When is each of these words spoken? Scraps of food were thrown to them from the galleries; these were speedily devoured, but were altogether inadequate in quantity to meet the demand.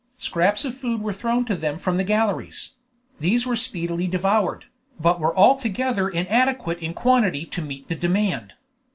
Scraps 0.17 0.65
of 0.65 0.73
food 0.75 1.03
were 1.03 1.13
thrown 1.13 1.45
to 1.45 1.55
them 1.55 1.77
from 1.77 1.97
the 1.97 2.03
galleries; 2.03 2.71
these 3.19 3.45
were 3.45 3.55
speedily 3.55 4.07
devoured, 4.07 4.65
but 4.99 5.19
were 5.19 5.37
altogether 5.37 6.09
inadequate 6.09 6.79
in 6.79 6.95
quantity 6.95 7.45
to 7.45 7.61
meet 7.61 7.87
the 7.87 7.93
demand. 7.93 8.53